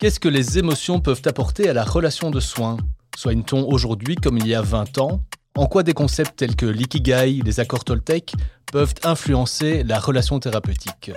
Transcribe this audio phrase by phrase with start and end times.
[0.00, 2.76] Qu'est-ce que les émotions peuvent apporter à la relation de soins?
[3.16, 5.24] Soigne-t-on aujourd'hui comme il y a 20 ans?
[5.56, 8.32] En quoi des concepts tels que l'ikigai, les accords Toltec
[8.70, 11.10] peuvent influencer la relation thérapeutique?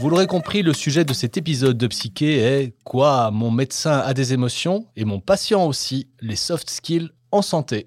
[0.00, 3.30] Vous l'aurez compris, le sujet de cet épisode de Psyché est Quoi?
[3.30, 7.86] Mon médecin a des émotions et mon patient aussi, les soft skills en santé.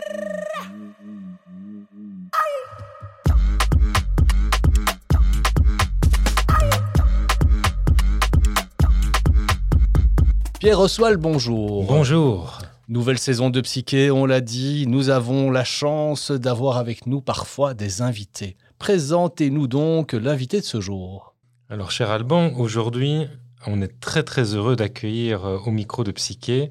[10.61, 11.85] Pierre Oswald, bonjour.
[11.85, 12.59] Bonjour.
[12.87, 17.73] Nouvelle saison de Psyché, on l'a dit, nous avons la chance d'avoir avec nous parfois
[17.73, 18.57] des invités.
[18.77, 21.33] Présentez-nous donc l'invité de ce jour.
[21.67, 23.25] Alors, cher Alban, aujourd'hui,
[23.65, 26.69] on est très très heureux d'accueillir euh, au micro de Psyché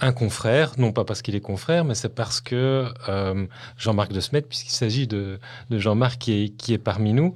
[0.00, 3.46] un confrère, non pas parce qu'il est confrère, mais c'est parce que euh,
[3.78, 5.38] Jean-Marc de Smet, puisqu'il s'agit de,
[5.70, 7.34] Jean-Marc qui est, parmi nous,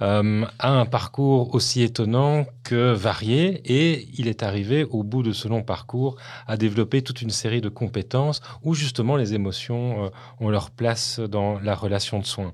[0.00, 5.32] euh, a un parcours aussi étonnant que varié et il est arrivé au bout de
[5.32, 10.08] ce long parcours à développer toute une série de compétences où justement les émotions euh,
[10.40, 12.52] ont leur place dans la relation de soins.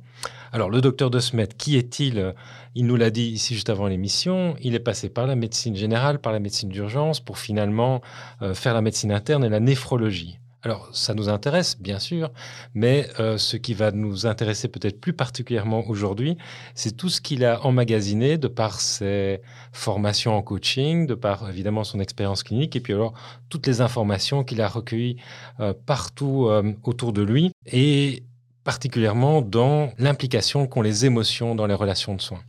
[0.55, 2.33] Alors le docteur de Smet, qui est-il
[2.77, 6.20] Il nous l'a dit ici juste avant l'émission, il est passé par la médecine générale,
[6.20, 8.02] par la médecine d'urgence pour finalement
[8.41, 10.38] euh, faire la médecine interne et la néphrologie.
[10.64, 12.30] Alors, ça nous intéresse, bien sûr,
[12.72, 16.38] mais euh, ce qui va nous intéresser peut-être plus particulièrement aujourd'hui,
[16.75, 21.84] c'est tout ce qu'il a emmagasiné de par ses formations en coaching, de par évidemment
[21.84, 23.12] son expérience clinique, et puis alors
[23.50, 25.16] toutes les informations qu'il a recueillies
[25.58, 28.22] euh, partout euh, autour de lui, et
[28.64, 32.42] particulièrement dans l'implication qu'ont les émotions dans les relations de soins.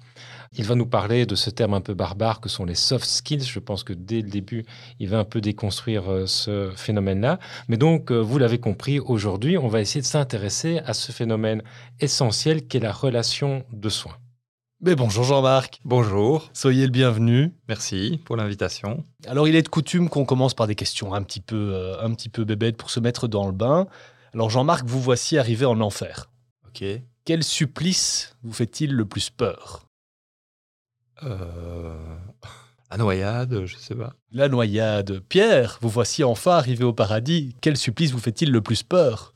[0.58, 3.44] Il va nous parler de ce terme un peu barbare que sont les soft skills.
[3.44, 4.66] Je pense que dès le début,
[5.00, 7.40] il va un peu déconstruire euh, ce phénomène-là.
[7.68, 11.62] Mais donc, euh, vous l'avez compris, aujourd'hui, on va essayer de s'intéresser à ce phénomène
[12.00, 14.16] essentiel qu'est la relation de soins.
[14.82, 15.80] Mais bonjour Jean-Marc.
[15.84, 16.50] Bonjour.
[16.54, 17.54] Soyez le bienvenu.
[17.68, 19.04] Merci pour l'invitation.
[19.26, 22.14] Alors il est de coutume qu'on commence par des questions un petit peu, euh, un
[22.14, 23.88] petit peu bébêtes pour se mettre dans le bain.
[24.36, 26.30] Alors Jean-Marc, vous voici arrivé en enfer.
[26.68, 26.84] Ok.
[27.24, 29.88] Quel supplice vous fait-il le plus peur?
[31.24, 32.18] Euh,
[32.92, 34.14] la noyade, je sais pas.
[34.34, 35.22] La noyade.
[35.30, 37.56] Pierre, vous voici enfin arrivé au paradis.
[37.62, 39.34] Quel supplice vous fait-il le plus peur?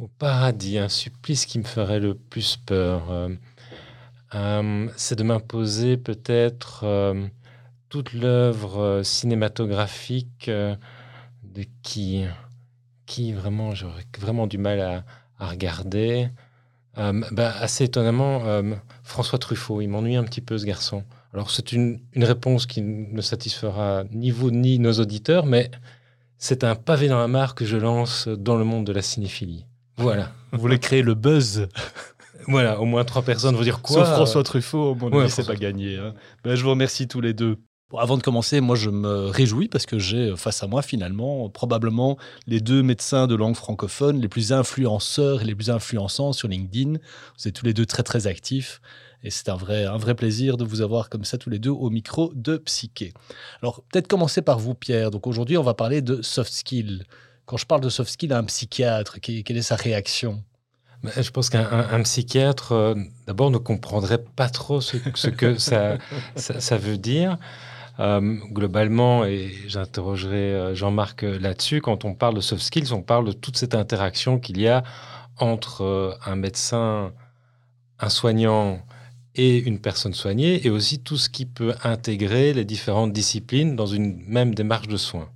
[0.00, 3.28] Au paradis, un supplice qui me ferait le plus peur, euh,
[4.34, 6.84] euh, c'est de m'imposer peut-être
[7.88, 12.24] toute l'œuvre cinématographique de qui,
[13.10, 15.04] qui vraiment j'aurais vraiment du mal à,
[15.46, 16.28] regarder.
[16.96, 18.42] Bah, assez étonnamment,
[19.02, 19.80] François Truffaut.
[19.80, 21.02] Il m'ennuie un petit peu ce garçon.
[21.32, 25.70] Alors c'est une, réponse qui ne satisfera ni vous ni nos auditeurs, mais
[26.38, 29.66] c'est un pavé dans la mare que je lance dans le monde de la cinéphilie.
[29.96, 30.32] Voilà.
[30.52, 31.68] Vous voulez créer le buzz
[32.46, 34.04] Voilà, au moins trois personnes vont dire quoi?
[34.04, 35.98] Sauf François Truffaut, mon avis, c'est pas gagné.
[35.98, 36.14] Hein.
[36.42, 37.58] Ben, je vous remercie tous les deux.
[37.98, 42.18] Avant de commencer, moi je me réjouis parce que j'ai face à moi finalement probablement
[42.46, 46.98] les deux médecins de langue francophone les plus influenceurs et les plus influençants sur LinkedIn.
[47.38, 48.80] Vous êtes tous les deux très très actifs.
[49.22, 51.70] Et c'est un vrai, un vrai plaisir de vous avoir comme ça tous les deux
[51.70, 53.12] au micro de Psyché.
[53.60, 55.10] Alors, peut-être commencer par vous, Pierre.
[55.10, 57.04] Donc, aujourd'hui, on va parler de soft skills.
[57.44, 60.42] Quand je parle de soft skills à un psychiatre, quelle est sa réaction?
[61.02, 62.94] Ben, je pense qu'un psychiatre, euh,
[63.26, 65.98] d'abord, ne comprendrait pas trop ce, que ça,
[66.36, 67.38] ça, veut dire.
[68.00, 73.26] Euh, globalement, et j'interrogerai euh, Jean-Marc là-dessus, quand on parle de soft skills, on parle
[73.26, 74.82] de toute cette interaction qu'il y a
[75.36, 77.12] entre un médecin,
[77.98, 78.80] un soignant
[79.34, 83.86] et une personne soignée, et aussi tout ce qui peut intégrer les différentes disciplines dans
[83.86, 85.28] une même démarche de soins.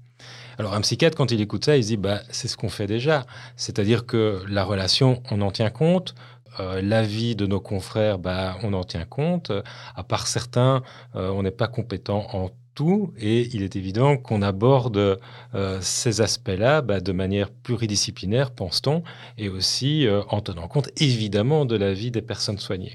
[0.59, 2.87] Alors un psychiatre, quand il écoute ça, il se dit, bah, c'est ce qu'on fait
[2.87, 3.27] déjà.
[3.57, 6.15] C'est-à-dire que la relation, on en tient compte.
[6.61, 9.53] Euh, l'avis de nos confrères, bah, on en tient compte.
[9.95, 10.83] À part certains,
[11.17, 15.21] euh, on n'est pas compétent en tout et il est évident qu'on aborde
[15.55, 19.05] euh, ces aspects-là bah, de manière pluridisciplinaire, pense-t-on,
[19.39, 22.95] et aussi en tenant compte évidemment de l'avis des personnes soignées.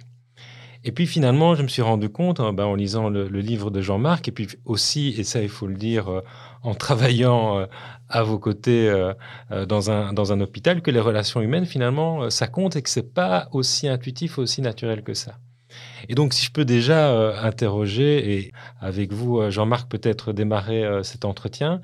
[0.83, 3.81] Et puis finalement, je me suis rendu compte, hein, ben, en lisant le, livre de
[3.81, 6.21] Jean-Marc, et puis aussi, et ça il faut le dire,
[6.63, 7.65] en travaillant euh,
[8.07, 9.13] à vos côtés euh,
[9.65, 13.13] dans, un, dans un hôpital, que les relations humaines, finalement, ça compte et que c'est
[13.13, 15.37] pas aussi intuitif, aussi naturel que ça.
[16.07, 21.81] Et donc, si je peux déjà interroger, et avec vous, Jean-Marc, peut-être démarrer cet entretien,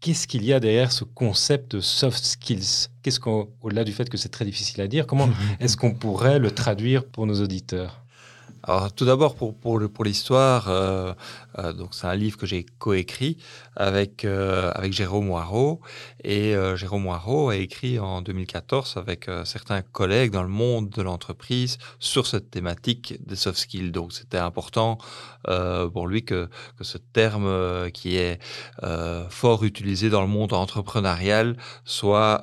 [0.00, 2.88] qu'est-ce qu'il y a derrière ce concept de soft skills?
[3.02, 5.28] Qu'est-ce qu'au-delà du fait que c'est très difficile à dire, comment
[5.60, 8.04] est-ce qu'on pourrait le traduire pour nos auditeurs?
[8.94, 11.14] Tout d'abord, pour, l'histoire, euh,
[11.58, 13.38] euh, c'est un livre que j'ai coécrit
[13.76, 15.80] avec, euh, avec Jérôme Moirot.
[16.22, 21.78] Et Jérôme Moirot a écrit en 2014 avec certains collègues dans le monde de l'entreprise
[22.00, 23.92] sur cette thématique des soft skills.
[23.92, 24.98] Donc, c'était important
[25.44, 28.40] pour lui que, que ce terme qui est
[29.30, 32.42] fort utilisé dans le monde entrepreneurial soit,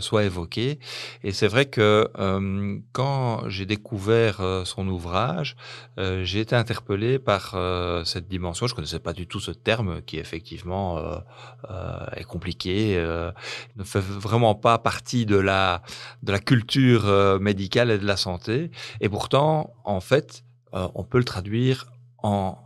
[0.00, 0.78] soit évoqué.
[1.22, 2.10] Et c'est vrai que
[2.92, 5.51] quand j'ai découvert son ouvrage,
[5.98, 8.66] euh, j'ai été interpellé par euh, cette dimension.
[8.66, 12.96] Je connaissais pas du tout ce terme qui effectivement euh, est compliqué,
[13.76, 15.82] ne fait vraiment pas partie de la
[16.22, 17.04] de la culture
[17.40, 18.70] médicale et de la santé.
[19.00, 21.86] Et pourtant, en fait, on peut le traduire
[22.22, 22.58] en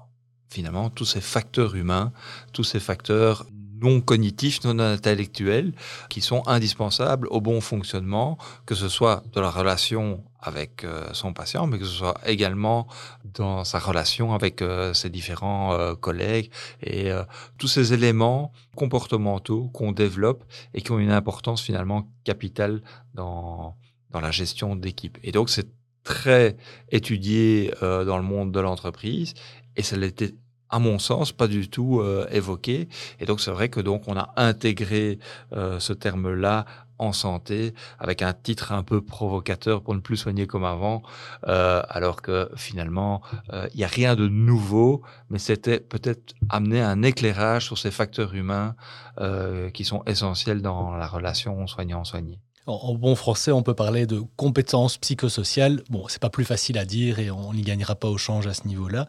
[0.48, 2.12] finalement tous ces facteurs humains,
[2.52, 3.46] tous ces facteurs
[3.80, 5.72] non cognitifs, non intellectuels,
[6.08, 11.32] qui sont indispensables au bon fonctionnement, que ce soit de la relation avec euh, son
[11.32, 12.86] patient, mais que ce soit également
[13.24, 16.50] dans sa relation avec euh, ses différents euh, collègues
[16.82, 17.10] et
[17.58, 20.44] tous ces éléments comportementaux qu'on développe
[20.74, 22.82] et qui ont une importance finalement capitale
[23.14, 23.76] dans,
[24.10, 25.18] dans la gestion d'équipe.
[25.22, 25.68] Et donc c'est
[26.04, 26.56] très
[26.90, 29.34] étudié dans le monde de l'entreprise
[29.76, 30.34] et ça l'était
[30.68, 32.88] à mon sens, pas du tout évoqué.
[33.20, 35.18] Et donc, c'est vrai que donc on a intégré
[35.52, 36.66] ce terme-là
[36.98, 41.02] en santé avec un titre un peu provocateur pour ne plus soigner comme avant,
[41.46, 43.22] euh, alors que finalement,
[43.52, 47.90] euh, il n'y a rien de nouveau, mais c'était peut-être amener un éclairage sur ces
[47.90, 48.74] facteurs humains
[49.20, 52.40] euh, qui sont essentiels dans la relation soignant-soigné.
[52.66, 55.82] En, bon français, on peut parler de compétences psychosociales.
[55.88, 58.54] Bon, c'est pas plus facile à dire et on n'y gagnera pas au change à
[58.54, 59.06] ce niveau-là.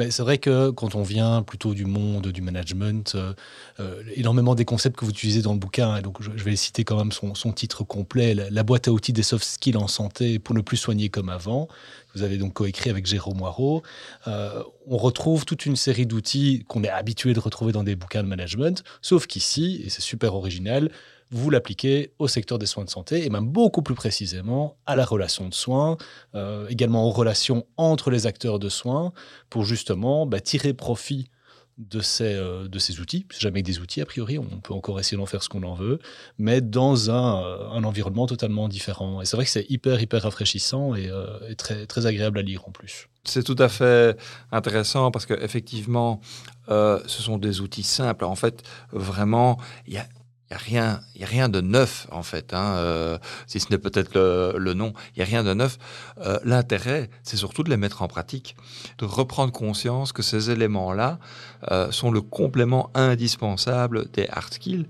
[0.00, 3.32] Mais c'est vrai que quand on vient plutôt du monde du management, euh,
[3.78, 6.82] euh, énormément des concepts que vous utilisez dans le bouquin, et donc je, vais citer
[6.82, 10.56] quand même son, titre complet, la, boîte à outils des soft skills en santé pour
[10.56, 11.68] ne plus soigner comme avant.
[12.16, 13.82] Vous avez donc coécrit avec Jérôme Moirot.
[14.26, 18.22] Euh, on retrouve toute une série d'outils qu'on est habitué de retrouver dans des bouquins
[18.24, 20.90] de management, sauf qu'ici, et c'est super original,
[21.30, 25.04] vous l'appliquez au secteur des soins de santé et même beaucoup plus précisément à la
[25.04, 25.96] relation de soins,
[26.34, 29.12] euh, également aux relations entre les acteurs de soins
[29.50, 31.28] pour justement bah, tirer profit
[31.78, 33.26] de ces, euh, de ces outils.
[33.38, 35.98] jamais des outils, a priori, on peut encore essayer d'en faire ce qu'on en veut,
[36.38, 39.20] mais dans un, euh, un environnement totalement différent.
[39.20, 41.10] Et c'est vrai que c'est hyper, hyper rafraîchissant et,
[41.58, 43.08] très, très agréable à lire en plus.
[43.24, 44.18] C'est tout à fait
[44.52, 46.20] intéressant parce qu'effectivement,
[46.68, 48.24] ce sont des outils simples.
[48.24, 48.62] En fait,
[48.92, 50.06] vraiment, il y a
[50.48, 53.78] il n'y a, rien, a rien de neuf, en fait, hein, euh, si ce n'est
[53.78, 54.92] peut-être le, nom.
[55.14, 55.76] Il n'y a rien de neuf.
[56.20, 58.56] Euh, l'intérêt, c'est surtout de les mettre en pratique,
[58.98, 61.18] de reprendre conscience que ces éléments-là
[61.72, 64.86] euh, sont le complément indispensable des hard skills.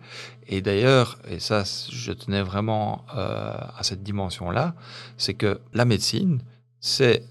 [0.46, 4.74] Et d'ailleurs, et ça, je tenais vraiment à cette dimension-là,
[5.16, 6.40] c'est que la médecine,
[6.78, 7.24] c'est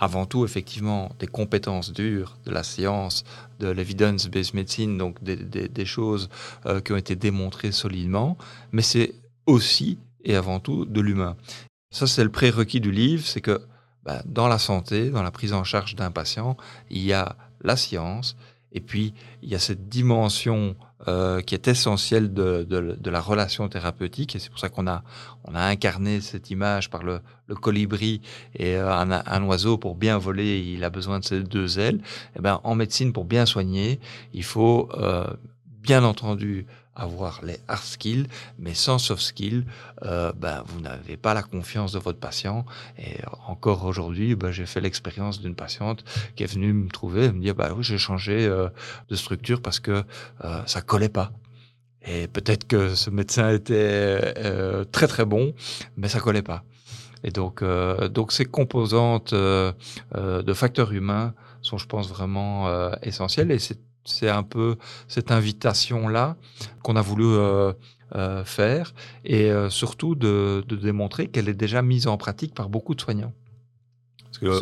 [0.00, 3.22] avant tout effectivement des compétences dures de la science,
[3.60, 6.30] de l'evidence-based medicine, donc des, choses
[6.64, 8.38] euh, qui ont été démontrées solidement,
[8.72, 9.14] mais c'est
[9.46, 11.36] aussi et avant tout de l'humain.
[11.90, 13.60] Ça, c'est le prérequis du livre, c'est que
[14.02, 16.56] bah, dans la santé, dans la prise en charge d'un patient,
[16.88, 18.36] il y a la science,
[18.72, 19.12] et puis
[19.42, 20.76] il y a cette dimension
[21.08, 24.36] euh, qui est essentiel de, de, la relation thérapeutique.
[24.36, 25.02] Et c'est pour ça qu'on a,
[25.44, 28.20] on a incarné cette image par le, le colibri
[28.54, 31.96] et euh, un, un, oiseau pour bien voler, il a besoin de ses deux ailes.
[31.96, 33.98] Et eh ben, en médecine, pour bien soigner,
[34.34, 35.26] il faut euh,
[35.82, 38.26] bien entendu avoir les hard skills,
[38.58, 39.64] mais sans soft skills,
[40.02, 42.64] euh, ben, vous n'avez pas la confiance de votre patient.
[42.98, 46.04] Et encore aujourd'hui, ben, j'ai fait l'expérience d'une patiente
[46.36, 48.68] qui est venue me trouver et me dire, bah oui, j'ai changé euh,
[49.08, 50.04] de structure parce que
[50.44, 51.32] euh, ça collait pas.
[52.02, 54.32] Et peut-être que ce médecin était
[54.90, 55.52] très très bon,
[55.98, 56.64] mais ça collait pas.
[57.24, 63.50] Et donc, donc ces composantes de facteurs humains sont, je pense, vraiment essentielles.
[63.50, 64.76] Et c'est c'est un peu
[65.08, 66.36] cette invitation-là
[66.82, 67.72] qu'on a voulu euh,
[68.14, 72.94] euh, faire et euh, surtout de, démontrer qu'elle est déjà mise en pratique par beaucoup
[72.94, 73.32] de soignants.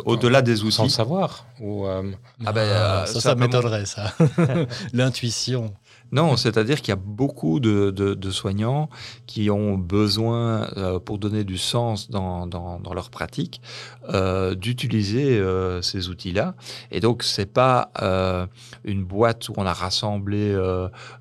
[0.05, 0.75] Au-delà des outils.
[0.75, 1.45] Sans savoir.
[1.61, 4.13] Ou, ah ben, ça, ça m'étonnerait, ça.
[4.93, 5.73] L'intuition.
[6.11, 8.89] Non, c'est-à-dire qu'il y a beaucoup de, soignants
[9.25, 12.47] qui ont besoin, euh, pour donner du sens dans,
[12.93, 13.61] leur pratique,
[14.09, 16.55] euh, d'utiliser euh, ces outils-là.
[16.91, 17.91] Et donc, c'est pas
[18.83, 20.57] une boîte où on a rassemblé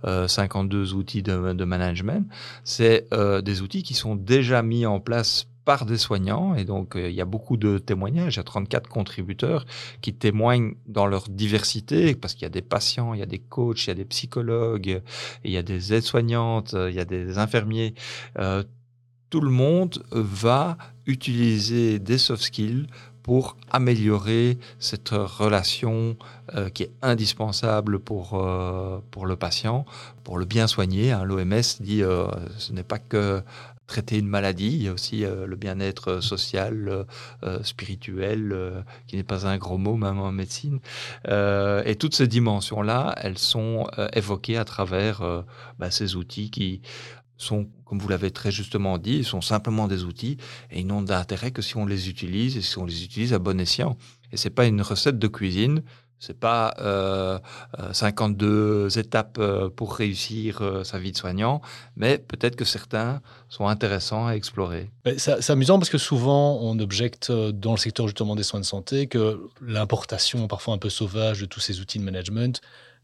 [0.05, 2.27] 52 outils de, de management,
[2.65, 3.09] c'est
[3.43, 6.55] des outils qui sont déjà mis en place par des soignants.
[6.55, 8.37] Et donc, il y a beaucoup de témoignages.
[8.37, 9.67] Il y a 34 contributeurs
[10.01, 13.39] qui témoignent dans leur diversité, parce qu'il y a des patients, il y a des
[13.39, 15.03] coachs, il y a des psychologues,
[15.45, 17.93] il y a des aides-soignantes, il y a des infirmiers.
[19.29, 22.87] tout le monde va utiliser des soft skills
[23.29, 26.17] pour améliorer cette relation
[26.55, 29.85] euh, qui est indispensable pour, euh, pour le patient,
[30.25, 31.13] pour le bien soigner.
[31.13, 31.25] Hein.
[31.25, 33.43] L'OMS dit euh, ce n'est pas que
[33.89, 37.07] traiter une maladie, il y a aussi le bien-être social,
[37.63, 40.79] spirituel, qui n'est pas un gros mot même en médecine.
[41.27, 45.45] et toutes ces dimensions-là, elles sont évoquées à travers
[45.79, 46.83] bah, ces outils qui
[47.39, 50.37] sont, comme vous l'avez très justement dit, sont simplement des outils
[50.71, 53.39] et ils n'ont d'intérêt que si on les utilise et si on les utilise à
[53.39, 53.97] bon escient.
[54.33, 55.83] Et c'est pas une recette de cuisine,
[56.21, 57.39] c'est pas euh,
[57.93, 61.61] 52 euh, étapes euh, pour réussir euh, sa vie de soignant,
[61.97, 64.91] mais peut-être que certains sont intéressants à explorer.
[65.17, 69.07] C'est amusant parce que souvent on objecte dans le secteur justement des soins de santé
[69.07, 72.61] que l'importation parfois un peu sauvage de tous ces outils de management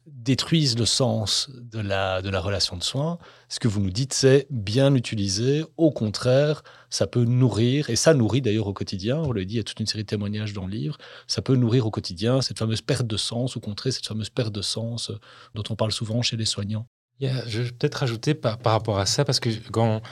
[0.07, 3.19] détruisent le sens de la, de la relation de soins.
[3.49, 5.65] Ce que vous nous dites, c'est bien utiliser.
[5.77, 9.57] Au contraire, ça peut nourrir, et ça nourrit d'ailleurs au quotidien, on l'a dit, il
[9.57, 12.41] y a toute une série de témoignages dans le livre, ça peut nourrir au quotidien
[12.41, 15.19] cette fameuse perte de sens, ou contrer cette fameuse perte de sens euh,
[15.55, 16.87] dont on parle souvent chez les soignants.
[17.21, 20.03] je vais peut-être rajouter par, par, rapport à ça, parce que quand,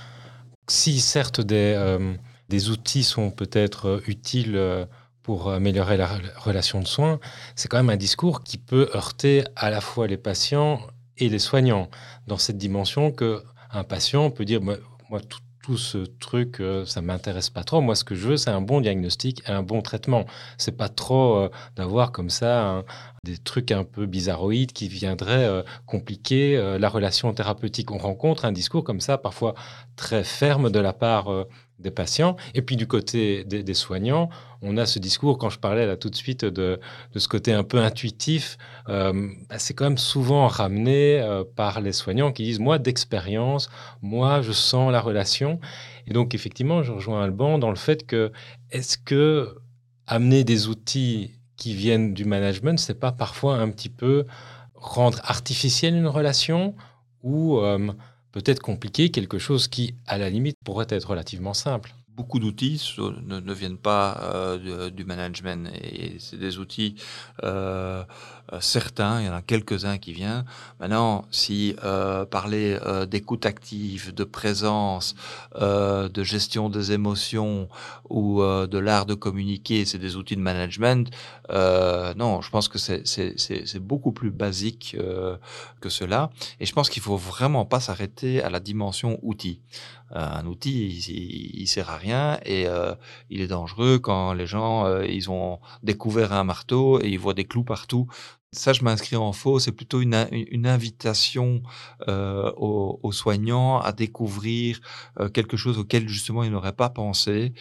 [0.68, 2.14] si certes des, euh,
[2.48, 4.56] des outils sont peut-être euh, utiles
[5.22, 7.20] pour améliorer la relation de soins,
[7.54, 10.80] c'est quand même un discours qui peut heurter à la fois les patients
[11.18, 11.88] et les soignants,
[12.26, 14.78] dans cette dimension que un patient peut dire, moi,
[15.62, 17.80] tout, ce truc, euh, ça m'intéresse pas trop.
[17.80, 20.26] Moi, ce que je veux, c'est un bon diagnostic et un bon traitement.
[20.58, 22.84] C'est pas trop euh, d'avoir comme ça
[23.22, 27.92] des trucs un peu bizarroïdes qui viendraient euh, compliquer la relation thérapeutique.
[27.92, 29.54] On rencontre un discours comme ça, parfois
[29.94, 31.28] très ferme de la part
[31.82, 32.36] des patients.
[32.54, 34.30] Et puis du côté des, soignants,
[34.62, 36.80] on a ce discours, quand je parlais là tout de suite de,
[37.14, 38.56] ce côté un peu intuitif,
[38.88, 43.68] euh, bah, c'est quand même souvent ramené euh, par les soignants qui disent, moi d'expérience,
[44.00, 45.60] moi je sens la relation.
[46.06, 48.32] Et donc effectivement, je rejoins Alban dans le fait que
[48.70, 49.56] est-ce que
[50.06, 54.26] amener des outils qui viennent du management, c'est pas parfois un petit peu
[54.74, 56.74] rendre artificielle une relation
[57.22, 57.92] ou euh,
[58.32, 61.94] peut-être compliqué, quelque chose qui, à la limite, pourrait être relativement simple.
[62.08, 66.96] Beaucoup d'outils ne, viennent pas euh, du management et c'est des outils
[67.42, 68.04] euh,
[68.60, 70.44] certains, il y en a quelques-uns qui viennent.
[70.80, 71.74] Maintenant, si
[72.30, 72.78] parler
[73.10, 75.14] d'écoute active, de présence,
[75.58, 77.68] de gestion des émotions
[78.08, 81.10] ou de l'art de communiquer, c'est des outils de management,
[81.50, 84.96] non, je pense que c'est beaucoup plus basique
[85.80, 86.30] que cela.
[86.60, 89.60] Et je pense qu'il faut vraiment pas s'arrêter à la dimension outil.
[90.10, 92.94] un outil, il, il sert à rien et euh,
[93.30, 97.34] il est dangereux quand les gens euh, ils ont découvert un marteau et ils voient
[97.34, 98.06] des clous partout.
[98.52, 99.58] Ça, je m'inscris en faux.
[99.58, 100.14] C'est plutôt une,
[100.66, 101.62] invitation
[102.08, 104.80] euh, aux, soignants à découvrir
[105.32, 107.54] quelque chose auquel justement ils n'auraient pas pensé,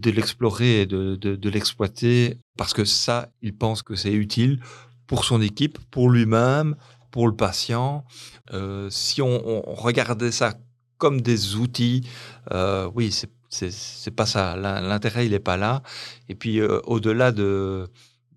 [0.00, 4.60] de l'explorer et de, de, l'exploiter parce que ça, ils pensent que c'est utile
[5.06, 6.74] pour son équipe, pour lui-même,
[7.10, 8.04] pour le patient.
[8.88, 10.54] si on, regardait ça
[10.96, 12.08] comme des outils,
[12.94, 14.56] oui, c'est c'est pas ça.
[14.56, 15.82] L'intérêt, il n'est pas là.
[16.28, 17.88] Et puis, euh, au-delà de,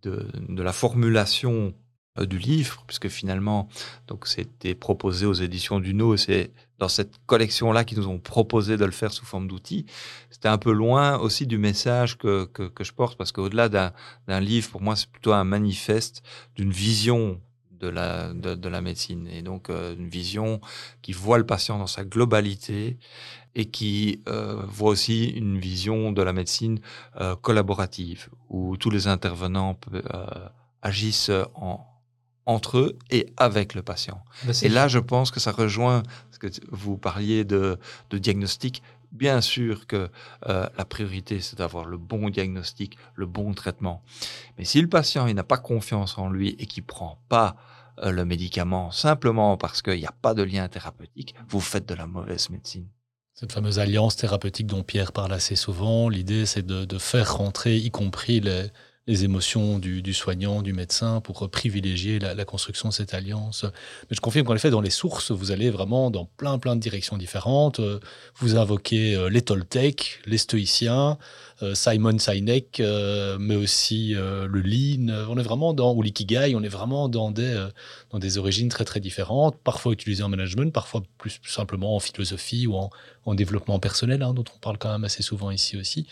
[0.01, 1.82] de, la formulation euh,
[2.21, 3.67] du livre, puisque finalement,
[4.07, 8.77] donc c'était proposé aux éditions du No, c'est dans cette collection-là qu'ils nous ont proposé
[8.77, 9.85] de le faire sous forme d'outils.
[10.29, 14.69] C'était un peu loin aussi du message que, que, je porte, parce qu'au-delà d'un livre,
[14.69, 16.21] pour moi, c'est plutôt un manifeste
[16.55, 17.41] d'une vision
[17.71, 20.61] de la, de, la médecine, et donc euh, une vision
[21.01, 22.97] qui voit le patient dans sa globalité
[23.55, 26.79] et qui euh, voit aussi une vision de la médecine
[27.19, 30.25] euh, collaborative, où tous les intervenants euh,
[30.81, 31.85] agissent en,
[32.45, 34.23] entre eux et avec le patient.
[34.45, 37.77] Bah, et là, je pense que ça rejoint ce que vous parliez de,
[38.09, 38.81] de diagnostic.
[39.11, 40.09] Bien sûr que
[40.47, 44.01] la priorité, c'est d'avoir le bon diagnostic, le bon traitement.
[44.57, 47.55] Mais si le patient n'a pas confiance en lui et qu'il prend pas
[48.01, 52.07] le médicament simplement parce qu'il n'y a pas de lien thérapeutique, vous faites de la
[52.07, 52.87] mauvaise médecine.
[53.33, 57.89] Cette fameuse alliance thérapeutique dont Pierre parle assez souvent, l'idée c'est de, faire rentrer, y
[57.89, 58.67] compris les,
[59.05, 63.65] les émotions du, soignant, du médecin, pour privilégier la, construction de cette alliance.
[64.09, 66.81] Mais je confirme qu'en effet, dans les sources, vous allez vraiment dans plein, plein de
[66.81, 67.81] directions différentes.
[68.37, 71.17] Vous invoquez euh, les Toltecs, les stoïciens,
[71.61, 75.09] euh, Simon Sinek, euh, mais aussi le Lean.
[75.29, 77.67] On est vraiment dans, ou l'Ikigai, on est vraiment dans des,
[78.11, 82.67] dans des origines très, très différentes, parfois utilisées en management, parfois plus, simplement en philosophie
[82.67, 82.89] ou en,
[83.35, 86.07] développement personnel, hein, dont on parle quand même assez souvent ici aussi.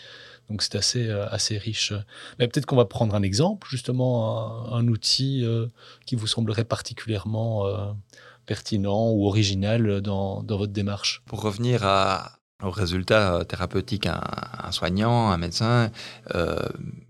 [0.52, 1.94] Donc c'est assez, euh, assez riche.
[2.38, 5.68] Mais peut-être qu'on va prendre un exemple, justement, un, outil euh,
[6.04, 7.90] qui vous semblerait particulièrement euh,
[8.44, 11.22] pertinent ou original dans, votre démarche.
[11.24, 12.32] Pour revenir à,
[12.62, 15.90] au résultat thérapeutique, un, soignant, un médecin,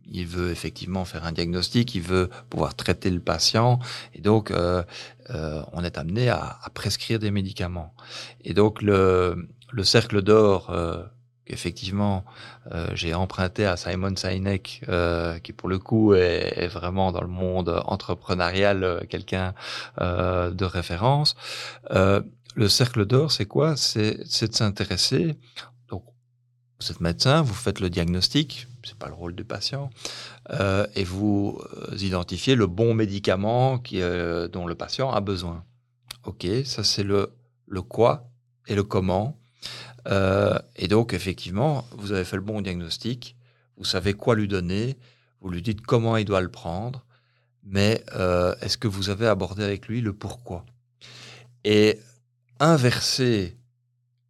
[0.07, 3.81] il veut effectivement faire un diagnostic, il veut pouvoir traiter le patient,
[4.15, 4.53] et donc
[5.33, 7.93] on est amené à, prescrire des médicaments.
[8.45, 9.47] Et donc le
[9.83, 10.71] cercle d'or
[11.53, 12.25] Effectivement,
[12.73, 17.29] euh, j'ai emprunté à Simon Sinek, euh, qui pour le coup est, vraiment dans le
[17.29, 19.55] monde entrepreneurial euh, quelqu'un
[20.01, 21.37] de référence.
[21.91, 23.77] le cercle d'or, c'est quoi?
[23.77, 25.39] C'est de s'intéresser.
[25.89, 26.05] Donc,
[26.81, 29.91] vous êtes médecin, vous faites le diagnostic, c'est pas le rôle du patient,
[30.95, 31.61] et vous
[31.99, 35.65] identifiez le bon médicament dont le patient a besoin.
[36.25, 37.29] Ok, ça c'est le
[37.83, 38.31] quoi
[38.67, 39.39] et le comment.
[40.09, 43.37] Euh, et donc, effectivement, vous avez fait le bon diagnostic,
[43.77, 44.97] vous savez quoi lui donner,
[45.41, 47.05] vous lui dites comment il doit le prendre,
[47.65, 50.65] mais euh, est-ce que vous avez abordé avec lui le pourquoi?
[51.65, 52.01] Et
[52.59, 53.57] inverser,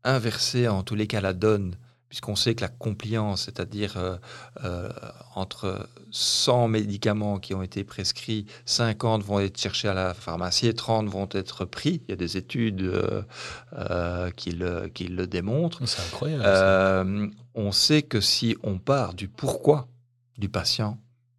[0.05, 1.77] inverser en tous les cas la donne
[2.13, 4.19] puisqu'on sait que la compliance, c'est-à-dire euh,
[4.65, 4.91] euh,
[5.35, 10.75] entre 100 médicaments qui ont été prescrits, 50 vont être cherchés à la pharmacie et
[10.75, 12.03] 30 vont être pris.
[12.07, 15.87] Il y a des études euh, qui, le, qui, le, démontrent.
[15.87, 17.33] C'est incroyable.
[17.55, 19.89] on sait que si on part du pourquoi
[20.37, 20.99] du patient,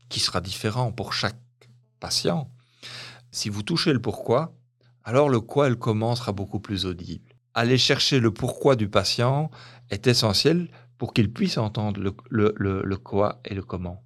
[0.09, 1.37] qui sera différent pour chaque
[1.99, 2.49] patient,
[3.29, 4.55] si vous touchez le pourquoi,
[5.03, 8.89] alors le quoi et le comment sera beaucoup plus audible aller chercher le pourquoi du
[8.89, 9.51] patient
[9.93, 14.03] est essentiel pour qu'il puisse entendre le, quoi et le comment.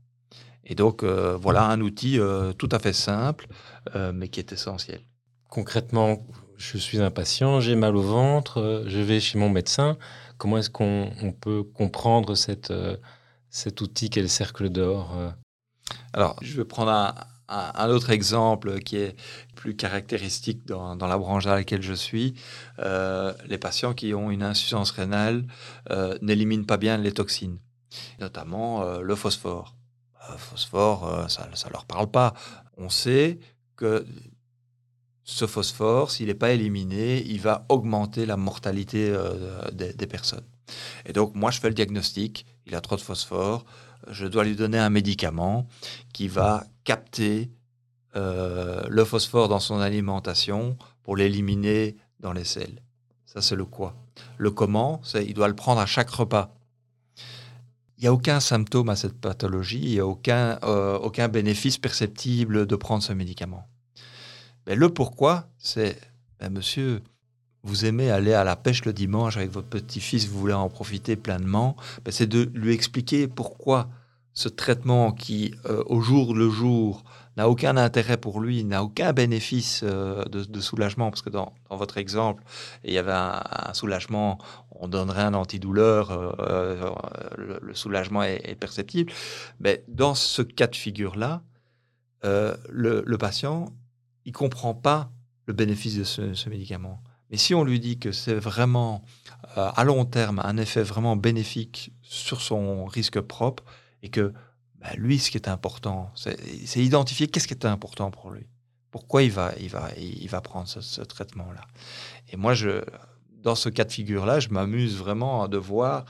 [0.64, 3.48] Et donc, euh, voilà un outil euh, tout à fait simple,
[3.96, 5.02] euh, mais qui est essentiel.
[5.50, 6.26] Concrètement,
[6.58, 9.98] je suis un patient, j'ai mal au ventre, je vais chez mon médecin.
[10.38, 12.74] Comment est-ce qu'on peut comprendre cette,
[13.50, 15.16] cet outil qu'est le cercle d'or
[16.14, 17.16] Alors, je vais prendre un,
[17.50, 19.16] un, autre exemple qui est
[19.56, 22.36] plus caractéristique dans, la branche à laquelle je suis,
[22.80, 25.46] euh, les patients qui ont une insuffisance rénale
[25.90, 27.60] euh, n'éliminent pas bien les toxines,
[28.20, 29.76] notamment euh, le phosphore.
[30.30, 32.34] Le phosphore, ça ne leur parle pas.
[32.76, 33.40] On sait
[33.78, 34.06] que
[35.24, 39.16] ce phosphore, s'il n'est pas éliminé, il va augmenter la mortalité
[39.72, 40.44] des, des, personnes.
[41.06, 43.64] Et donc, moi, je fais le diagnostic, il a trop de phosphore,
[44.10, 45.68] je dois lui donner un médicament
[46.14, 47.50] qui va capter
[48.16, 52.82] euh, le phosphore dans son alimentation pour l'éliminer dans les selles.
[53.26, 53.96] Ça, c'est le quoi.
[54.38, 56.54] Le comment, c'est il doit le prendre à chaque repas.
[57.98, 61.78] Il n'y a aucun symptôme à cette pathologie, il n'y a aucun, euh, aucun bénéfice
[61.78, 63.68] perceptible de prendre ce médicament.
[64.68, 66.00] Mais le pourquoi, c'est,
[66.40, 67.02] ben, monsieur,
[67.64, 71.16] vous aimez aller à la pêche le dimanche avec votre petit-fils, vous voulez en profiter
[71.16, 73.90] pleinement, ben, c'est de lui expliquer pourquoi
[74.38, 77.04] ce traitement qui, euh, au jour le jour,
[77.38, 81.98] n'a aucun intérêt pour lui, n'a aucun bénéfice euh, de, soulagement, parce que dans, votre
[81.98, 82.44] exemple,
[82.84, 84.38] il y avait un, soulagement,
[84.70, 86.92] on donnerait un antidouleur, euh,
[87.36, 89.12] le, soulagement est, perceptible.
[89.60, 91.42] Mais dans ce cas de figure-là,
[92.22, 93.74] le, patient,
[94.26, 95.10] il comprend pas
[95.48, 97.02] le bénéfice de ce, médicament.
[97.32, 99.04] Mais si on lui dit que c'est vraiment,
[99.56, 103.64] à long terme, un effet vraiment bénéfique sur son risque propre,
[104.08, 104.34] et que
[104.80, 108.48] bah, lui, ce qui est important, c'est identifier qu'est-ce qui est important pour lui.
[108.90, 111.62] Pourquoi il va, il va, il va prendre ce, traitement-là.
[112.32, 112.82] Et moi, je,
[113.44, 116.06] dans ce cas de figure-là, je m'amuse vraiment de voir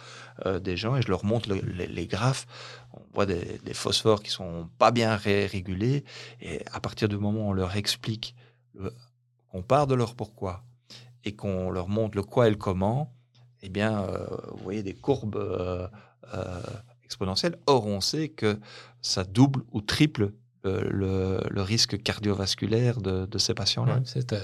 [0.45, 2.45] euh, des gens et je leur montre les, graphes.
[2.93, 6.05] On voit des, phosphores qui sont pas bien régulés.
[6.39, 8.36] Et à partir du moment où on leur explique,
[9.51, 10.63] qu'on part de leur pourquoi
[11.23, 13.12] et qu'on leur montre le quoi et le comment,
[13.63, 15.88] eh bien, euh, vous voyez des courbes euh,
[17.08, 17.56] exponentielle.
[17.65, 18.60] Or, on sait que
[19.02, 24.02] ça double ou triple le, risque cardiovasculaire de, ces patients-là.
[24.04, 24.39] c'est euh,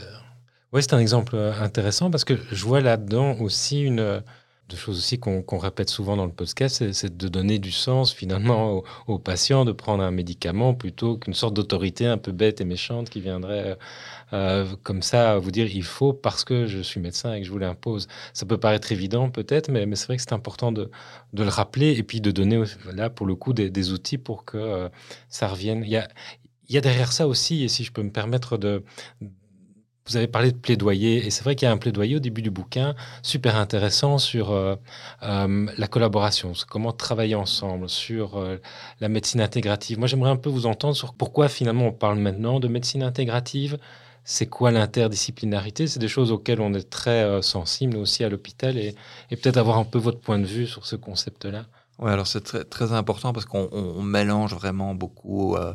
[0.92, 4.24] un exemple intéressant parce que je vois là-dedans aussi une,
[4.70, 8.82] de choses aussi qu'on répète souvent dans le podcast, c'est de donner du sens finalement
[9.08, 13.10] aux, patients, de prendre un médicament plutôt qu'une sorte d'autorité un peu bête et méchante
[13.10, 13.78] qui viendrait
[14.32, 17.52] euh, comme ça vous dire il faut parce que je suis médecin et que je
[17.52, 18.08] vous l'impose.
[18.34, 20.90] Ça peut paraître évident peut-être, mais, mais c'est vrai que c'est important de,
[21.34, 24.58] de, le rappeler et puis de donner là pour le coup des, outils pour que
[24.58, 24.90] euh,
[25.30, 25.84] ça revienne.
[25.84, 26.08] Il y a,
[26.70, 28.84] il y a derrière ça aussi, et si je peux me permettre de,
[30.08, 32.42] vous avez parlé de plaidoyer, et c'est vrai qu'il y a un plaidoyer au début
[32.42, 34.76] du bouquin super intéressant sur euh,
[35.24, 38.58] euh, la collaboration, comment travailler ensemble, sur euh,
[39.00, 40.00] la médecine intégrative.
[40.00, 43.78] Moi, j'aimerais un peu vous entendre sur pourquoi finalement on parle maintenant de médecine intégrative.
[44.26, 45.88] C'est quoi l'interdisciplinarité?
[45.88, 48.96] C'est des choses auxquelles on est très sensible aussi à l'hôpital, et
[49.30, 51.66] peut-être avoir un peu votre point de vue sur ce concept-là.
[52.00, 55.56] Oui, alors c'est très, très, important parce qu'on mélange vraiment beaucoup.
[55.56, 55.74] Euh,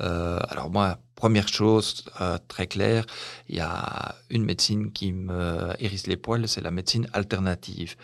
[0.00, 3.06] euh, alors moi, première chose euh, très claire,
[3.48, 7.94] il y a une médecine qui me hérisse les poils, c'est la médecine alternative.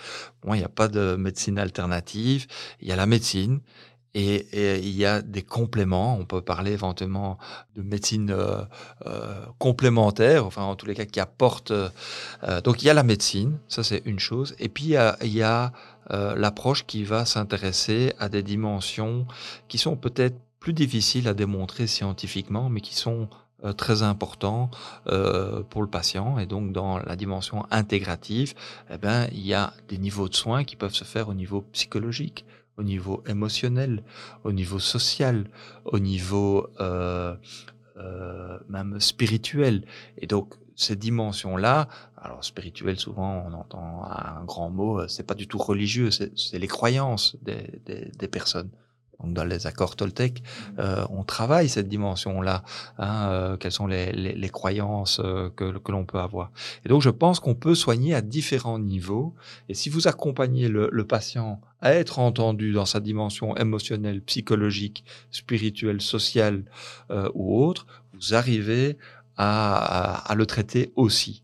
[0.45, 2.47] Moi, il n'y a pas de médecine alternative,
[2.81, 3.61] il y a la médecine.
[4.19, 6.17] Et, il y a des compléments.
[6.19, 7.37] On peut parler éventuellement
[7.75, 8.35] de médecine
[9.59, 11.71] complémentaire, enfin en tous les cas qui apporte.
[12.65, 14.57] donc il y a la médecine, ça c'est une chose.
[14.59, 15.71] Et puis il y a, il y a
[16.13, 19.27] euh, l'approche qui va s'intéresser à des dimensions
[19.69, 23.29] qui sont peut-être plus difficiles à démontrer scientifiquement, mais qui sont
[23.65, 24.71] euh, très importants
[25.09, 26.39] euh, pour le patient.
[26.39, 28.55] Et donc, dans la dimension intégrative,
[28.91, 31.63] eh ben, il y a des niveaux de soins qui peuvent se faire au niveau
[31.73, 32.45] psychologique,
[32.79, 34.05] au niveau émotionnel,
[34.45, 35.49] au niveau social,
[35.85, 36.69] au niveau
[38.69, 39.87] même spirituel.
[40.19, 41.89] Et donc, ces dimensions-là,
[42.27, 46.59] alors spirituel souvent on entend un grand mot, euh, c'est pas du tout religieux, c'est
[46.59, 48.71] les croyances des, des, personnes.
[49.21, 50.43] Donc dans les accords Toltec,
[50.79, 52.65] euh, on travaille cette dimension-là.
[52.99, 55.23] Hein, euh, quelles sont les, les, croyances
[55.57, 56.51] que, que l'on peut avoir
[56.85, 59.35] Et donc je pense qu'on peut soigner à différents niveaux.
[59.71, 66.03] Et si vous accompagnez le, patient à être entendu dans sa dimension émotionnelle, psychologique, spirituelle,
[66.03, 66.65] sociale
[67.33, 68.99] ou autre, vous arrivez
[69.37, 71.43] à, le traiter aussi.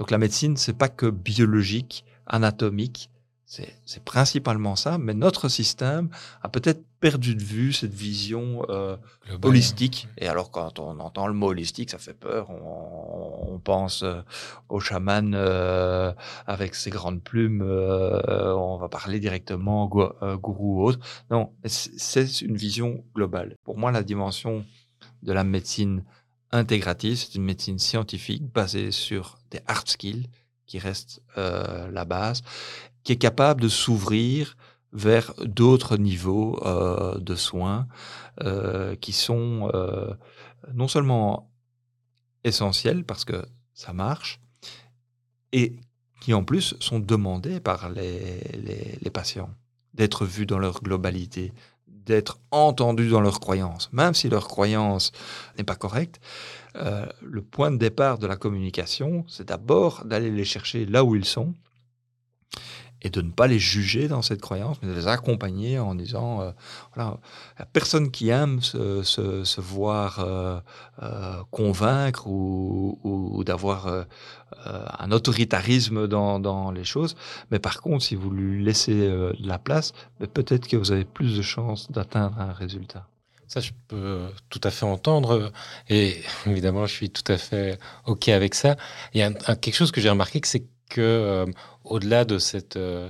[0.00, 3.10] Donc la médecine, c'est pas que biologique, anatomique,
[3.44, 6.08] c'est principalement ça, mais notre système
[6.40, 8.96] a peut-être perdu de vue cette vision euh,
[9.42, 10.08] holistique.
[10.16, 12.48] Et alors quand on entend le mot holistique, ça fait peur.
[12.48, 14.22] On, pense euh,
[14.70, 16.12] au chaman euh,
[16.46, 17.60] avec ses grandes plumes.
[17.60, 21.00] on va parler directement gourou ou autre.
[21.30, 23.54] Non, c'est une vision globale.
[23.64, 24.64] Pour moi, la dimension
[25.22, 26.04] de la médecine
[26.52, 30.28] intégrative, c'est une médecine scientifique basée sur des hard skills
[30.66, 32.42] qui restent euh, la base,
[33.02, 34.56] qui est capable de s'ouvrir
[34.92, 37.86] vers d'autres niveaux euh, de soins
[38.42, 40.12] euh, qui sont euh,
[40.74, 41.50] non seulement
[42.44, 44.40] essentiels parce que ça marche,
[45.52, 45.76] et
[46.20, 49.50] qui en plus sont demandés par les, les, les patients,
[49.94, 51.52] d'être vus dans leur globalité,
[52.10, 55.12] d'être entendus dans leurs croyances, même si leur croyance
[55.56, 56.20] n'est pas correcte.
[56.76, 61.16] Euh, le point de départ de la communication, c'est d'abord d'aller les chercher là où
[61.16, 61.54] ils sont
[63.02, 66.42] et de ne pas les juger dans cette croyance, mais de les accompagner en disant,
[66.42, 66.50] euh,
[66.94, 67.18] voilà,
[67.58, 70.60] la personne qui aime se, voir euh,
[71.02, 74.06] euh, convaincre ou, d'avoir
[74.64, 77.16] un autoritarisme dans, dans, les choses,
[77.50, 79.92] mais par contre, si vous lui laissez de la place,
[80.34, 83.06] peut-être que vous avez plus de chances d'atteindre un résultat.
[83.48, 85.50] Ça, je peux tout à fait entendre.
[85.88, 88.76] Et évidemment, je suis tout à fait OK avec ça.
[89.12, 91.46] Il y a quelque chose que j'ai remarqué, c'est que euh,
[91.84, 93.08] au-delà de cette euh,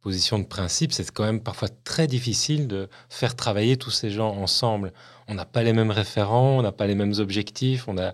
[0.00, 4.30] position de principe, c'est quand même parfois très difficile de faire travailler tous ces gens
[4.30, 4.92] ensemble.
[5.28, 8.12] On n'a pas les mêmes référents, on n'a pas les mêmes objectifs, on a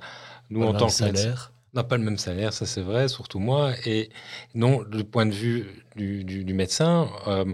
[0.50, 1.52] nous en tant que salaire.
[1.72, 3.72] On n'a pas le même salaire, ça c'est vrai, surtout moi.
[3.86, 4.10] Et
[4.54, 7.44] non, du point de vue du, médecin, euh,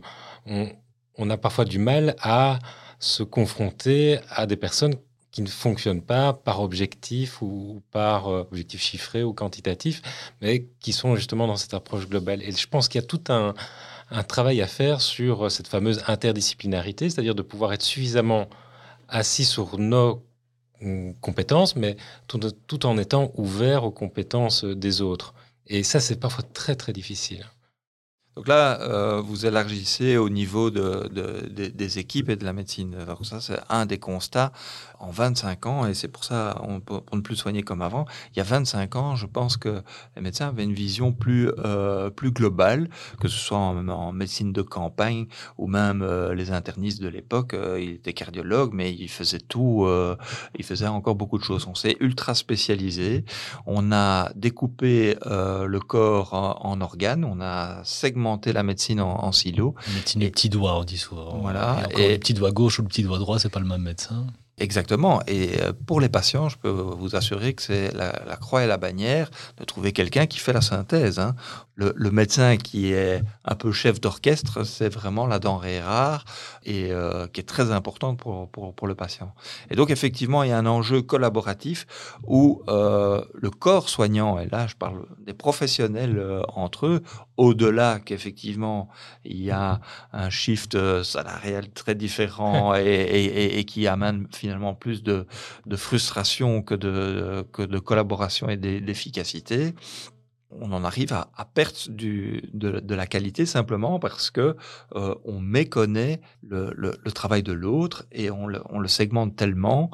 [0.47, 0.69] on,
[1.17, 2.59] on, a parfois du mal à
[2.99, 4.95] se confronter à des personnes
[5.31, 10.03] qui ne fonctionnent pas par objectif ou par euh, objectif chiffré ou quantitatif,
[10.41, 12.43] mais qui sont justement dans cette approche globale.
[12.43, 13.55] Et je pense qu'il y a tout un,
[14.25, 18.49] travail à faire sur euh, cette fameuse interdisciplinarité, c'est-à-dire de pouvoir être suffisamment
[19.09, 20.25] assis sur nos
[20.81, 25.35] mm, compétences, mais tout, tout en étant ouvert aux compétences des autres.
[25.67, 27.47] Et ça, c'est parfois très, très difficile.
[28.41, 32.97] Donc là, euh, vous élargissez au niveau de, de, des équipes et de la médecine.
[32.99, 34.51] Alors ça, c'est un des constats
[35.01, 38.39] en 25 ans, et c'est pour ça, on, pour ne plus soigner comme avant, il
[38.39, 39.83] y a 25 ans, je pense que
[40.15, 45.27] les médecins avaient une vision plus, euh, globale, que ce soit en, médecine de campagne
[45.57, 47.55] ou même euh, les internistes de l'époque.
[47.55, 50.17] Euh, il était cardiologue, mais il faisait tout, euh,
[50.57, 51.67] il faisait encore beaucoup de choses.
[51.67, 53.25] On s'est ultra spécialisé,
[53.67, 59.75] on a découpé le corps en organes, on a segmenté la médecine en, silo.
[59.95, 61.39] Médecine du petit doigt, on dit souvent.
[61.41, 61.83] Voilà.
[61.97, 64.27] Et, le petit doigt gauche ou le petit doigt droit, c'est pas le même médecin.
[64.61, 65.23] Exactement.
[65.27, 68.77] Et euh, pour les patients, je peux vous assurer que c'est la, croix et la
[68.77, 71.19] bannière de trouver quelqu'un qui fait la synthèse.
[71.19, 71.35] Hein.
[71.75, 76.27] Le, médecin qui est un peu chef d'orchestre, c'est vraiment la denrée rare
[76.63, 79.33] et euh, qui est très importante pour, pour, le patient.
[79.71, 81.87] Et donc, effectivement, il y a un enjeu collaboratif
[82.27, 86.23] où euh, le corps soignant, et là, je parle des professionnels
[86.55, 87.03] entre eux,
[87.41, 88.91] au-delà qu'effectivement,
[89.25, 89.81] il y a
[90.13, 95.27] un shift salarial très différent et, et qui amène finalement plus de,
[95.77, 99.75] frustration que de, que de collaboration et d'efficacité.
[100.51, 104.57] On en arrive à, perte du, de, la qualité simplement parce que
[104.97, 109.91] euh, on méconnaît le, travail de l'autre et on le, segmente tellement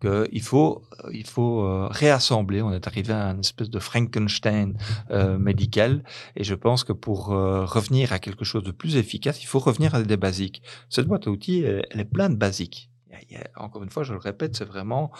[0.00, 0.82] qu'il faut,
[1.12, 2.62] il faut euh, réassembler.
[2.62, 4.76] On est arrivé à une espèce de Frankenstein
[5.10, 6.04] euh, médical
[6.36, 9.94] et je pense que pour revenir à quelque chose de plus efficace, il faut revenir
[9.94, 10.62] à des basiques.
[10.88, 12.90] Cette boîte à outils, elle est pleine de basiques
[13.56, 15.10] encore une fois, je le répète, c'est vraiment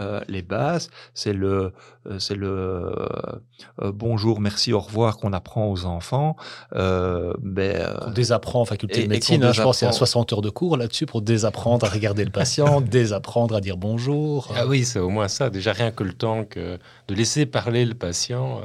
[0.00, 0.90] euh, les bases.
[1.14, 1.72] C'est le,
[2.06, 6.36] euh, c'est le euh, bonjour, merci, au revoir qu'on apprend aux enfants.
[6.72, 9.42] Ben, on désapprend en faculté de médecine.
[9.44, 12.24] Hein, je pense qu'il y a 60 heures de cours là-dessus pour désapprendre à regarder
[12.24, 14.52] le patient, désapprendre à dire bonjour.
[14.56, 15.50] Ah oui, c'est au moins ça.
[15.50, 18.60] Déjà rien que le temps que de laisser parler le patient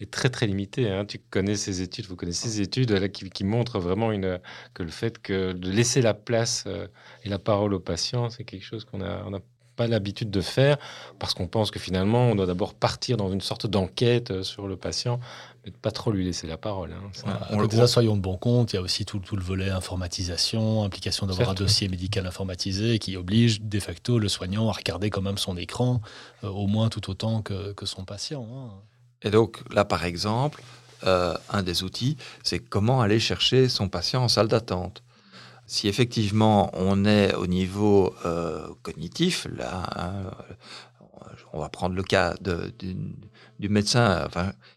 [0.00, 0.90] est très très limité.
[0.90, 1.04] Hein.
[1.04, 4.38] Tu connais ces études, vous connaissez ces études là, qui, qui, montrent vraiment une,
[4.74, 6.64] que le fait que de laisser la place
[7.24, 9.40] et la parole au patient, c'est quelque chose qu'on n'a
[9.78, 10.76] pas l'habitude de faire
[11.18, 14.66] parce qu'on pense que finalement, on doit d'abord partir dans une sorte d'enquête euh, sur
[14.66, 15.20] le patient,
[15.64, 16.92] mais pas trop lui laisser la parole.
[16.92, 17.38] Hein.
[17.50, 21.26] on le soyons de bon compte, il y a aussi tout, le volet informatisation, implication
[21.26, 25.38] d'avoir un dossier médical informatisé qui oblige de facto le soignant à regarder quand même
[25.38, 26.02] son écran,
[26.42, 28.46] euh, au moins tout autant que, son patient.
[28.52, 28.70] Hein.
[29.22, 30.60] Et donc là, par exemple,
[31.04, 35.04] euh, un des outils, c'est comment aller chercher son patient en salle d'attente
[35.68, 40.30] si effectivement on est au niveau euh, cognitif, là, hein,
[41.52, 42.34] on va prendre le cas
[43.58, 44.28] du médecin.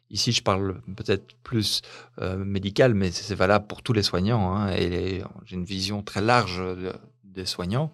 [0.10, 1.82] Ici, je parle peut-être plus
[2.19, 4.54] euh, médical, mais c'est valable pour tous les soignants.
[4.54, 6.62] Hein, et j'ai une vision très large
[7.23, 7.93] des soignants.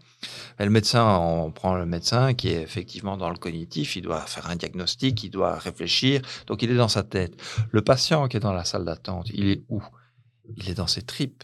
[0.60, 4.50] le médecin, on prend le médecin qui est effectivement dans le cognitif, il doit faire
[4.50, 7.40] un diagnostic, il doit réfléchir, donc il est dans sa tête.
[7.72, 9.84] Le patient qui est dans la salle d'attente, il est où?
[10.56, 11.44] Il est dans ses tripes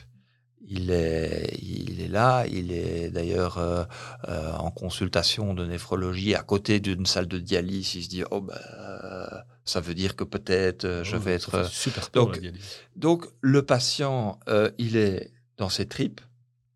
[0.67, 3.84] il est, il est là, il est d'ailleurs euh,
[4.28, 7.95] euh, en consultation de néphrologie à côté d'une salle de dialyse.
[7.95, 8.58] Il se dit, oh ben,
[9.65, 11.69] ça veut dire que peut-être euh, je vais être...
[11.69, 12.39] Super donc,
[12.95, 14.39] donc le patient,
[14.78, 16.21] il est dans ses tripes,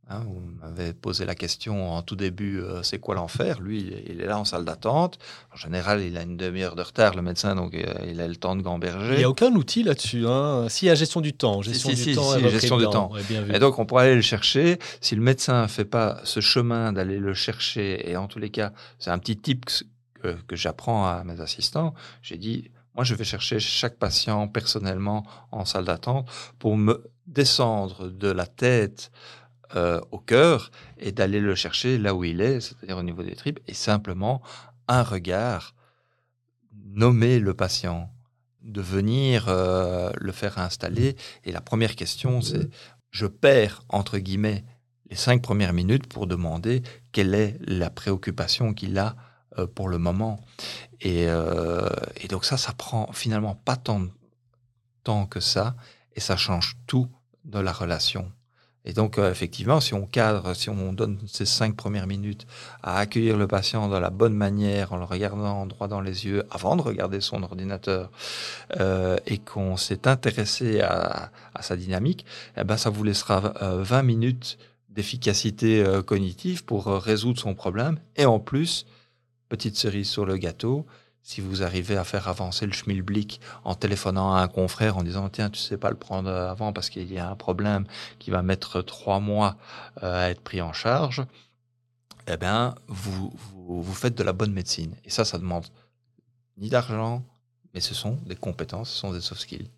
[0.10, 3.60] Hein, vous m'avez posé la question en tout début, euh, c'est quoi l'enfer?
[3.60, 5.20] Lui, il est là en salle d'attente.
[5.54, 8.38] En général, il a une demi-heure de retard, le médecin, donc euh, il a le
[8.38, 9.16] temps de gamberger.
[9.16, 10.26] Il n'y a aucun outil là-dessus.
[10.26, 10.70] Hein.
[10.70, 13.12] S'il y a gestion du temps, gestion du temps, gestion du temps.
[13.54, 14.80] et donc, on pourrait aller le chercher.
[15.02, 18.50] Si le médecin ne fait pas ce chemin d'aller le chercher, et en tous les
[18.50, 23.14] cas, c'est un petit tip que, que j'apprends à mes assistants, j'ai dit, moi, je
[23.14, 29.12] vais chercher chaque patient personnellement en salle d'attente pour me descendre de la tête
[29.76, 33.36] euh, au cœur et d'aller le chercher là où il est, c'est-à-dire au niveau des
[33.36, 34.42] tripes, et simplement
[34.88, 35.76] un regard,
[36.86, 38.10] nommer le patient,
[38.64, 41.18] de venir euh, le faire installer.
[41.44, 42.70] Et la première question, c'est
[43.12, 44.64] je perds, entre guillemets,
[45.10, 49.16] les cinq premières minutes pour demander quelle est la préoccupation qu'il a
[49.58, 50.40] euh, pour le moment.
[51.02, 54.10] Et, et, donc ça, ça prend finalement pas tant de
[55.04, 55.76] temps que ça,
[56.16, 57.08] et ça change tout
[57.46, 58.32] de la relation.
[58.88, 62.48] Et donc, euh, effectivement, si on cadre, si on donne ces cinq premières minutes
[62.82, 66.46] à accueillir le patient de la bonne manière, en le regardant droit dans les yeux
[66.52, 68.10] avant de regarder son ordinateur,
[68.80, 74.04] euh, et qu'on s'est intéressé à, sa dynamique, eh ben, ça vous laissera 20 euh,
[74.04, 74.58] minutes
[74.90, 78.00] d'efficacité cognitive pour résoudre son problème.
[78.16, 78.88] Et en plus,
[79.50, 80.88] petite cerise sur le gâteau,
[81.28, 85.28] si vous arrivez à faire avancer le schmilblick en téléphonant à un confrère en disant
[85.28, 87.86] tiens tu sais pas le prendre avant parce qu'il y a un problème
[88.18, 89.58] qui va mettre trois mois
[90.04, 91.26] euh, à être pris en charge,
[92.28, 94.96] eh bien vous, vous, vous faites de la bonne médecine.
[95.04, 95.66] Et ça, ça demande
[96.58, 97.26] ni d'argent,
[97.74, 99.70] mais ce sont des compétences, ce sont des soft skills.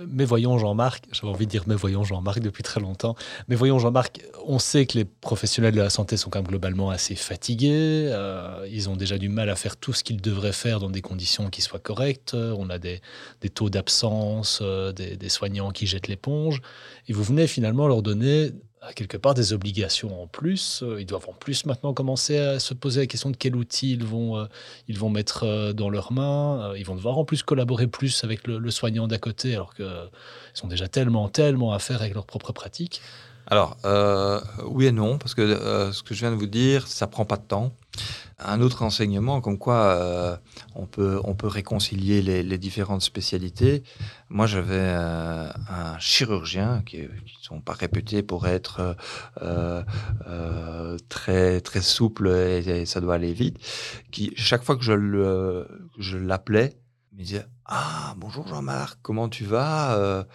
[0.00, 3.14] Mais voyons Jean-Marc, j'avais envie de dire mais voyons Jean-Marc depuis très longtemps,
[3.48, 6.88] mais voyons Jean-Marc, on sait que les professionnels de la santé sont quand même globalement
[6.88, 10.80] assez fatigués, euh, ils ont déjà du mal à faire tout ce qu'ils devraient faire
[10.80, 13.02] dans des conditions qui soient correctes, on a des,
[13.54, 16.62] taux d'absence, euh, des, soignants qui jettent l'éponge,
[17.06, 18.52] et vous venez finalement leur donner
[18.94, 20.82] quelque part des obligations en plus.
[20.98, 24.04] Ils doivent en plus maintenant commencer à se poser la question de quel outil ils
[24.04, 24.46] vont,
[24.88, 26.72] ils vont mettre dans leurs mains.
[26.76, 29.86] Ils vont devoir en plus collaborer plus avec le, soignant d'à côté, alors qu'ils
[30.54, 33.00] sont déjà tellement, tellement à faire avec leurs propres pratiques.
[33.46, 36.86] Alors, euh, oui et non, parce que euh, ce que je viens de vous dire,
[36.86, 37.72] ça prend pas de temps.
[38.38, 40.36] Un autre enseignement, comme quoi euh,
[40.74, 43.84] on, peut, on peut réconcilier les, différentes spécialités.
[44.30, 47.08] Moi, j'avais un chirurgien qui ne
[47.40, 48.96] sont pas réputés pour être
[51.08, 53.58] très, très souple et, ça doit aller vite,
[54.10, 56.76] qui, chaque fois que je l'appelais,
[57.12, 60.26] il me disait Ah, bonjour Jean-Marc, comment tu vas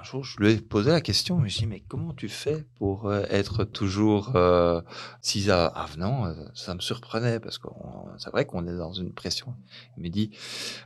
[0.00, 2.64] un jour, je lui ai posé la question, je me dit, mais comment tu fais
[2.76, 4.80] pour euh, être toujours euh,
[5.20, 7.68] si avenant euh, Ça me surprenait parce que
[8.16, 9.54] c'est vrai qu'on est dans une pression.
[9.96, 10.30] Il m'a dit,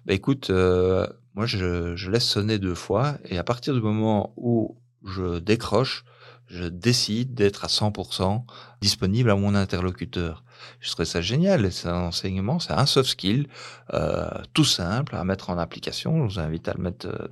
[0.04, 4.76] bah, écoute, moi je, je laisse sonner deux fois et à partir du moment où
[5.04, 6.04] je décroche,
[6.46, 8.44] je décide d'être à 100%
[8.80, 10.44] disponible à mon interlocuteur.
[10.80, 11.72] Je trouve ça génial.
[11.72, 13.48] C'est un enseignement, c'est un soft skill
[13.92, 16.28] euh, tout simple à mettre en application.
[16.28, 17.06] Je vous invite à le mettre.
[17.06, 17.28] Euh,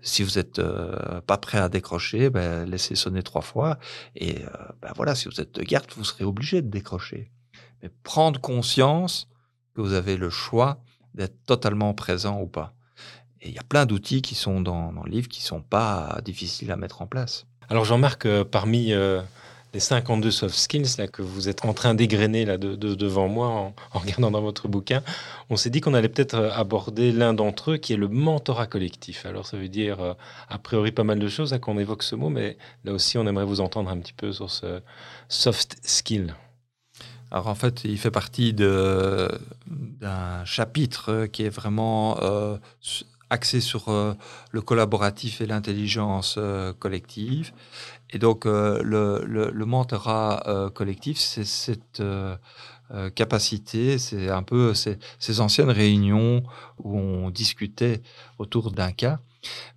[0.00, 3.78] si vous n'êtes euh, pas prêt à décrocher, ben, laissez sonner trois fois.
[4.14, 4.36] Et
[4.80, 7.30] ben, voilà, si vous êtes de garde, vous serez obligé de décrocher.
[7.82, 9.28] Mais prendre conscience
[9.74, 10.80] que vous avez le choix
[11.14, 12.72] d'être totalement présent ou pas.
[13.42, 16.20] Et il y a plein d'outils qui sont dans, dans, le livre qui sont pas
[16.24, 17.46] difficiles à mettre en place.
[17.68, 18.92] Alors Jean-Marc, parmi
[19.76, 23.48] les 52 soft skills là, que vous êtes en train d'égrener là, de, devant moi
[23.92, 25.02] en, regardant dans votre bouquin,
[25.50, 28.66] on s'est dit qu'on allait peut-être euh, aborder l'un d'entre eux qui est le mentorat
[28.66, 29.26] collectif.
[29.26, 30.14] Alors ça veut dire euh,
[30.48, 33.26] a priori pas mal de choses à qu'on évoque ce mot, mais là aussi on
[33.26, 34.80] aimerait vous entendre un petit peu sur ce
[35.28, 36.34] soft skill.
[37.30, 39.28] Alors en fait, il fait partie d'un
[40.46, 42.56] chapitre qui est vraiment euh,
[43.30, 43.90] axé sur
[44.50, 46.38] le collaboratif et l'intelligence
[46.78, 47.52] collective.
[48.10, 52.36] Et donc, euh, le, mentorat euh, collectif, c'est cette euh,
[53.14, 56.44] capacité, c'est un peu ces, anciennes réunions
[56.78, 58.02] où on discutait
[58.38, 59.18] autour d'un cas,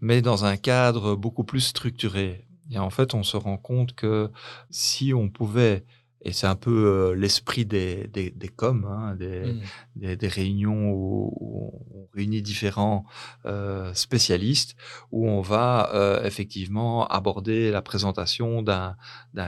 [0.01, 2.45] mais dans un cadre beaucoup plus structuré.
[2.71, 4.29] Et en fait, on se rend compte que
[4.69, 5.83] si on pouvait
[6.21, 9.61] et c'est un peu euh, l'esprit des, des, des coms, hein, des, mmh.
[9.95, 13.05] des, des, réunions où, on réunit différents
[13.45, 14.75] euh, spécialistes,
[15.11, 18.95] où on va euh, effectivement aborder la présentation d'un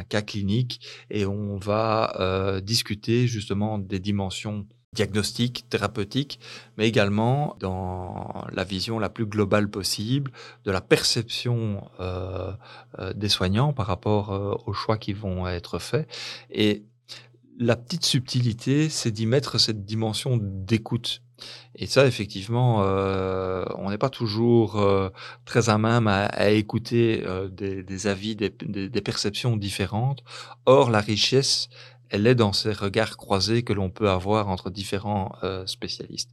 [0.07, 0.79] cas clinique
[1.09, 6.37] et on va euh, discuter justement des dimensions diagnostic, thérapeutique,
[6.77, 10.31] mais également dans la vision la plus globale possible
[10.65, 12.51] de la perception euh,
[12.99, 16.09] euh, des soignants par rapport euh, aux choix qui vont être faits.
[16.49, 16.83] Et
[17.57, 21.21] la petite subtilité, c'est d'y mettre cette dimension d'écoute.
[21.75, 24.79] Et ça, effectivement, on n'est pas toujours
[25.45, 30.23] très à même à, écouter des, avis, des, perceptions différentes.
[30.65, 31.69] Or, la richesse,
[32.11, 36.29] elle est dans ces regards croisés que l'on peut avoir entre différents euh, spécialistes.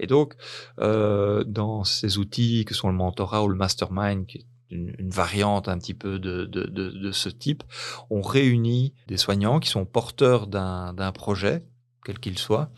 [0.00, 0.34] Et donc,
[0.80, 5.68] euh, dans ces outils que sont le mentorat ou le mastermind, qui est une, variante
[5.68, 7.62] un petit peu de, de, de, de, ce type,
[8.10, 11.62] on réunit des soignants qui sont porteurs d'un projet,
[12.04, 12.70] quel qu'il soit,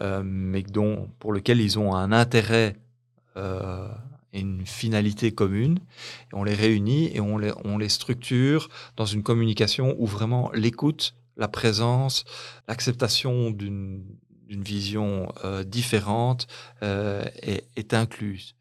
[0.00, 2.76] euh, mais dont, pour lequel ils ont un intérêt
[3.36, 3.88] euh,
[4.32, 5.78] et une finalité commune.
[6.32, 11.14] On les réunit et on les, on les structure dans une communication où vraiment l'écoute
[11.36, 12.24] la présence,
[12.68, 14.04] l'acceptation d'une
[14.48, 16.46] vision euh, différente
[16.82, 18.54] euh, est, incluse.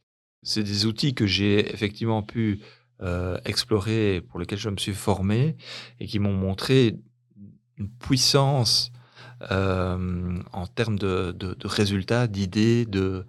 [0.44, 2.62] C'est des outils que j'ai effectivement pu
[3.02, 5.58] euh, explorer, pour lesquels je me suis formé,
[6.00, 6.98] et qui m'ont montré
[7.78, 8.92] une puissance
[9.42, 13.26] en termes de, résultats, d'idées, de,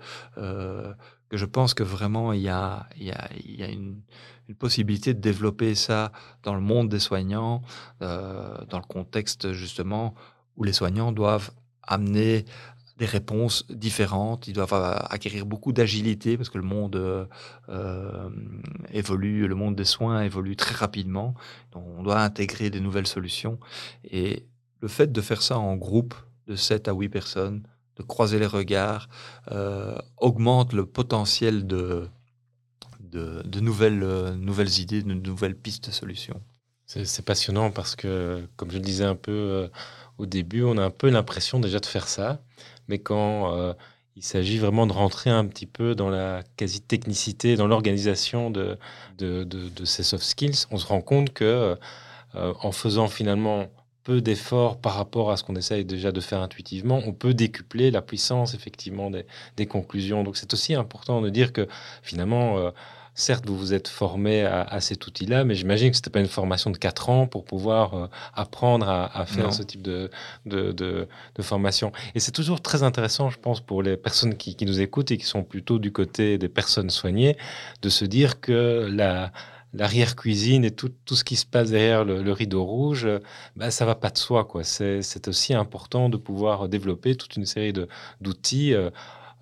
[1.31, 4.03] que je pense que vraiment il y a, une,
[4.51, 6.11] une possibilité de développer ça
[6.43, 7.63] dans le monde des soignants,
[8.03, 10.17] euh, dans le contexte justement
[10.57, 11.53] où les soignants doivent
[11.85, 12.45] amener
[12.99, 14.75] des réponses différentes, ils doivent
[15.09, 17.27] acquérir beaucoup d'agilité parce que le monde euh,
[17.69, 18.29] euh,
[18.93, 21.35] évolue, le monde des soins évolue très rapidement,
[21.71, 23.61] donc on doit intégrer des nouvelles solutions.
[24.03, 24.47] Et
[24.81, 26.15] le fait de faire ça en groupe
[26.49, 27.63] de 7 à 8 personnes,
[27.95, 29.09] de croiser les regards,
[30.19, 32.09] augmente le potentiel de,
[33.11, 36.41] de, nouvelles, euh, nouvelles idées, de nouvelles pistes de solutions.
[36.87, 39.69] C'est passionnant parce que, comme je le disais un peu euh,
[40.19, 42.41] au début, on a un peu l'impression déjà de faire ça,
[42.89, 43.75] mais quand euh,
[44.17, 48.77] il s'agit vraiment de rentrer un petit peu dans la quasi-technicité, dans l'organisation de,
[49.19, 51.77] de, ces soft skills, on se rend compte que
[52.35, 53.69] en faisant finalement
[54.03, 57.93] peu d'efforts par rapport à ce qu'on essaye déjà de faire intuitivement, on peut décupler
[57.93, 60.25] la puissance effectivement des, des conclusions.
[60.25, 61.69] Donc c'est aussi important de dire que
[62.03, 62.73] finalement
[63.21, 66.27] certes, vous vous êtes formé à, cet outil-là, mais j'imagine que ce n'était pas une
[66.27, 70.11] formation de 4 ans pour pouvoir euh, apprendre à, faire ce type de,
[70.47, 71.09] de,
[71.41, 71.93] formation.
[72.15, 75.25] Et c'est toujours très intéressant, je pense, pour les personnes qui, nous écoutent et qui
[75.25, 77.37] sont plutôt du côté des personnes soignées,
[77.83, 79.33] de se dire que la
[79.73, 83.09] l'arrière-cuisine et tout, tout, ce qui se passe derrière le, rideau rouge,
[83.57, 84.45] ben, ça va pas de soi.
[84.45, 84.65] quoi.
[84.65, 87.73] C'est aussi important de pouvoir développer toute une série
[88.21, 88.91] d'outils euh,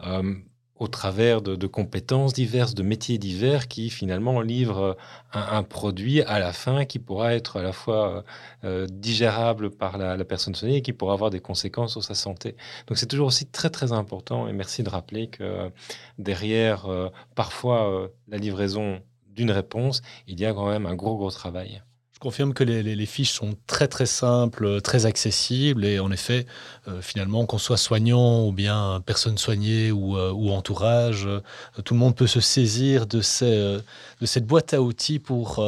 [0.06, 0.34] euh,
[0.78, 4.96] au travers de, compétences diverses, de métiers divers qui finalement livrent
[5.32, 8.24] un, produit à la fin qui pourra être à la fois
[8.64, 12.56] euh, digérable par la, personne soignée et qui pourra avoir des conséquences sur sa santé.
[12.86, 15.70] Donc c'est toujours aussi très très important et merci de rappeler que
[16.18, 16.86] derrière
[17.34, 21.82] parfois la livraison d'une réponse, il y a quand même un gros, gros travail.
[22.18, 26.46] Je confirme que les, fiches sont très très simples, très accessibles et en effet,
[26.88, 31.40] euh, finalement, qu'on soit soignant ou bien personne soignée ou, euh, entourage, euh,
[31.84, 35.64] tout le monde peut se saisir de, cette boîte à outils pour,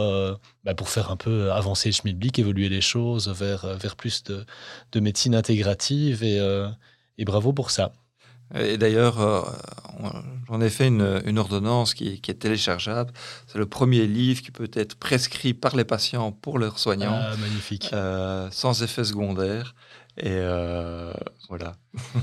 [0.65, 4.45] bah, pour faire un peu avancer le schmilblick, évoluer les choses vers, vers plus de,
[4.91, 7.93] de médecine intégrative et bravo pour ça.
[8.55, 9.43] Et d'ailleurs, euh,
[10.49, 13.13] j'en ai fait une, ordonnance qui, est téléchargeable.
[13.47, 17.19] C'est le premier livre qui peut être prescrit par les patients pour leurs soignants.
[17.21, 17.91] Ah, magnifique.
[17.93, 19.75] Euh, sans effet secondaire.
[20.17, 21.13] Et euh,
[21.49, 21.77] voilà.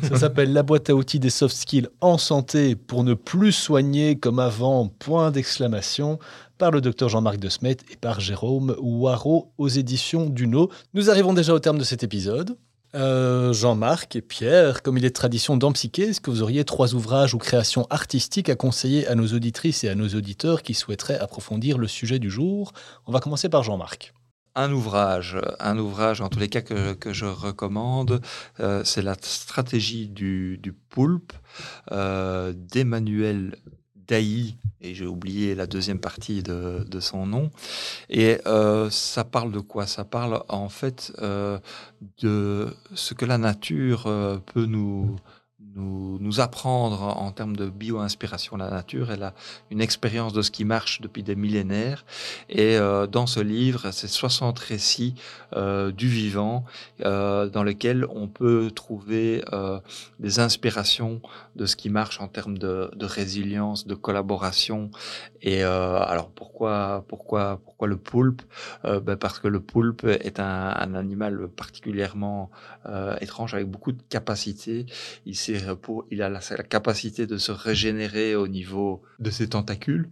[0.03, 4.19] Ça s'appelle la boîte à outils des soft skills en santé pour ne plus soigner
[4.19, 6.19] comme avant, point d'exclamation,
[6.57, 10.69] par le docteur Jean-Marc de Smet et par Jérôme Waro aux éditions Duno.
[10.93, 12.57] Nous arrivons déjà au terme de cet épisode.
[12.95, 16.95] Euh, Jean-Marc et Pierre, comme il est tradition dans Psyché, est-ce que vous auriez trois
[16.95, 21.19] ouvrages ou créations artistiques à conseiller à nos auditrices et à nos auditeurs qui souhaiteraient
[21.19, 22.71] approfondir le sujet du jour?
[23.05, 24.13] On va commencer par Jean-Marc.
[24.55, 28.21] Un ouvrage, un ouvrage en tous les cas que, je recommande,
[28.59, 30.59] euh, c'est la stratégie du,
[30.89, 31.33] poulpe
[31.91, 33.57] euh, d'Emmanuel
[34.07, 37.51] Dailly, et j'ai oublié la deuxième partie de, son nom.
[38.09, 39.85] Et euh, ça parle de quoi?
[39.85, 41.59] Ça parle en fait euh,
[42.21, 45.15] de ce que la nature euh, peut nous,
[45.77, 48.57] nous, apprendre en termes de bio-inspiration.
[48.57, 49.33] La nature, elle a
[49.71, 52.05] une expérience de ce qui marche depuis des millénaires.
[52.49, 55.15] Et euh, dans ce livre, c'est 60 récits
[55.55, 56.65] euh, du vivant
[57.03, 59.43] euh, dans lesquels on peut trouver
[60.19, 61.21] des inspirations
[61.55, 64.91] de ce qui marche en termes de, résilience, de collaboration.
[65.41, 68.41] Et alors pourquoi, pourquoi, pourquoi le poulpe?
[68.83, 72.49] Ben Parce que le poulpe est un, animal particulièrement
[73.21, 74.85] étrange avec beaucoup de capacités.
[75.25, 75.57] Il sait
[76.11, 80.09] il a la, capacité de se régénérer au niveau de ses tentacules.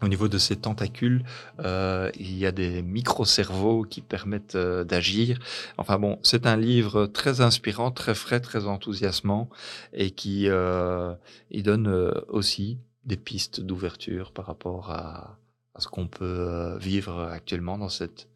[0.00, 1.24] Au niveau de ses tentacules,
[1.58, 5.40] euh, il y a des micro-cerveaux qui permettent euh, d'agir.
[5.76, 9.48] Enfin bon, c'est un livre très inspirant, très frais, très enthousiasmant
[9.92, 11.14] et qui euh,
[11.50, 11.88] il donne
[12.28, 15.38] aussi des pistes d'ouverture par rapport à,
[15.78, 18.28] ce qu'on peut vivre actuellement dans cette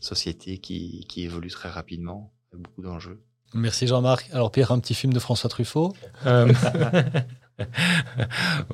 [0.00, 3.20] société qui, qui évolue très rapidement, beaucoup d'enjeux.
[3.54, 4.28] Merci Jean-Marc.
[4.32, 5.94] Alors Pierre, un petit film de François Truffaut
[6.26, 6.52] euh,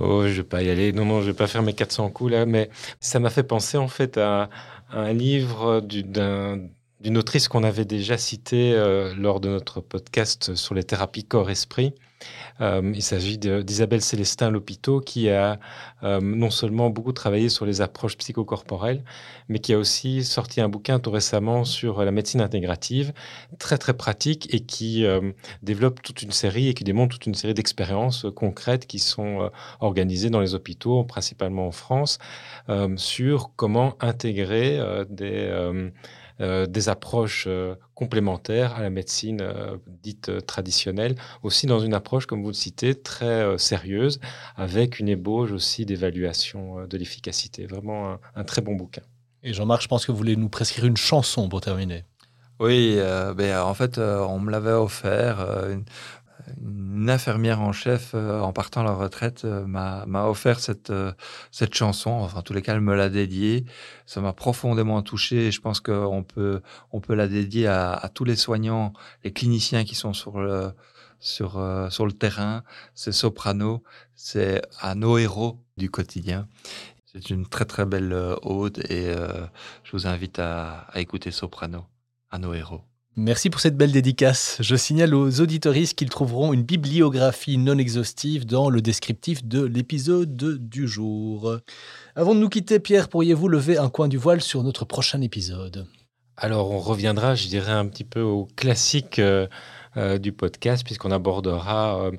[0.00, 0.92] Oh, je vais pas y aller.
[0.92, 3.76] Non, non, je vais pas faire mes 400 coups là, mais ça m'a fait penser
[3.76, 4.48] en fait à,
[4.92, 10.82] un livre d'une autrice qu'on avait déjà citée euh, lors de notre podcast sur les
[10.82, 11.94] thérapies corps-esprit.
[12.60, 15.58] Euh, il s'agit d'Isabelle Célestin Lopito qui a
[16.02, 19.04] euh, non seulement beaucoup travaillé sur les approches psychocorporelles,
[19.48, 23.12] mais qui a aussi sorti un bouquin tout récemment sur la médecine intégrative,
[23.58, 27.34] très très pratique et qui euh, développe toute une série et qui démontre toute une
[27.34, 29.50] série d'expériences concrètes qui sont
[29.80, 32.18] organisées dans les hôpitaux, principalement en France,
[32.96, 35.90] sur comment intégrer des
[36.40, 42.24] euh, des approches euh, complémentaires à la médecine euh, dite traditionnelle, aussi dans une approche,
[42.24, 44.20] comme vous le citez, très sérieuse,
[44.56, 47.66] avec une ébauche aussi d'évaluation de l'efficacité.
[47.66, 49.02] Vraiment un, très bon bouquin.
[49.42, 52.04] Et Jean-Marc, je pense que vous voulez nous prescrire une chanson pour terminer.
[52.58, 52.98] Oui,
[53.36, 55.40] ben, en fait, on me l'avait offert.
[55.70, 55.84] Une,
[56.60, 61.12] une infirmière en chef, euh, en partant à la retraite, euh, m'a offert cette, euh,
[61.50, 62.10] cette chanson.
[62.10, 63.64] Enfin, en tous les cas, elle me l'a dédiée.
[64.06, 66.62] Ça m'a profondément touché et je pense qu'on peut,
[66.92, 68.92] on peut la dédier à, tous les soignants,
[69.24, 70.72] les cliniciens qui sont sur le,
[71.20, 71.52] sur,
[71.90, 72.64] sur le terrain.
[72.94, 73.82] C'est Soprano,
[74.14, 76.48] c'est à nos héros du quotidien.
[77.06, 78.12] C'est une très très belle
[78.42, 79.12] ode et
[79.84, 81.86] je vous invite à, à écouter Soprano,
[82.30, 82.89] à nos héros.
[83.16, 84.56] Merci pour cette belle dédicace.
[84.60, 90.36] Je signale aux auditoristes qu'ils trouveront une bibliographie non exhaustive dans le descriptif de l'épisode
[90.36, 91.56] du jour.
[92.14, 95.88] Avant de nous quitter, Pierre, pourriez-vous lever un coin du voile sur notre prochain épisode?
[96.36, 99.48] Alors, on reviendra, je dirais, un petit peu au classique euh,
[99.96, 102.10] euh, du podcast, puisqu'on abordera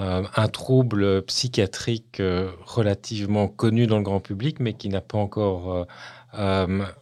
[0.00, 2.22] euh, un trouble psychiatrique
[2.64, 5.86] relativement connu dans le grand public, mais qui n'a pas encore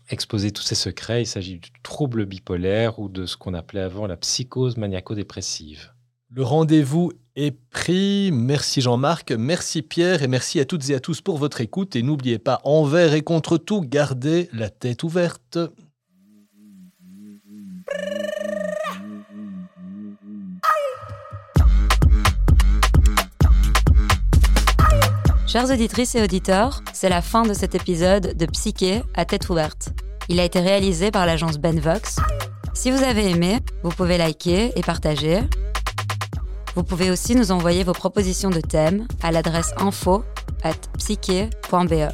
[0.08, 1.22] exposé tous ses secrets.
[1.22, 5.92] Il s'agit du trouble bipolaire ou de ce qu'on appelait avant la psychose maniaco-dépressive.
[6.30, 8.30] Le rendez-vous est pris.
[8.32, 11.96] Merci Jean-Marc, merci Pierre et merci à toutes et à tous pour votre écoute.
[11.96, 15.58] Et n'oubliez pas, envers et contre tout, gardez la tête ouverte.
[25.46, 29.90] Chers auditrices et auditeurs, c'est la fin de cet épisode de Psyché à tête ouverte.
[30.28, 32.16] Il a été réalisé par l'agence Benvox.
[32.74, 35.38] Si vous avez aimé, vous pouvez liker et partager.
[36.74, 40.24] Vous pouvez aussi nous envoyer vos propositions de thèmes à l'adresse info
[40.64, 42.08] at psyché.be.